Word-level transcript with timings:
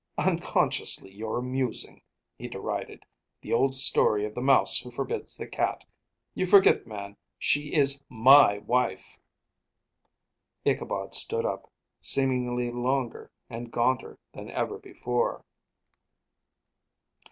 "Unconsciously, 0.17 1.11
you're 1.11 1.37
amusing," 1.37 2.01
he 2.35 2.47
derided. 2.47 3.05
"The 3.41 3.53
old 3.53 3.75
story 3.75 4.25
of 4.25 4.33
the 4.33 4.41
mouse 4.41 4.79
who 4.79 4.89
forbids 4.89 5.37
the 5.37 5.45
cat.... 5.45 5.85
You 6.33 6.47
forget, 6.47 6.87
man, 6.87 7.17
she 7.37 7.75
is 7.75 8.01
my 8.09 8.57
wife." 8.65 9.19
Ichabod 10.65 11.13
stood 11.13 11.45
up, 11.45 11.71
seemingly 11.99 12.71
longer 12.71 13.31
and 13.47 13.69
gaunter 13.71 14.17
than 14.33 14.49
ever 14.49 14.79
before. 14.79 15.45